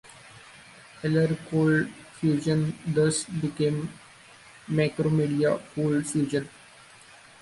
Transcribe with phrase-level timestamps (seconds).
[1.03, 3.87] Allaire Cold Fusion thus became
[4.67, 6.49] Macromedia Cold Fusion.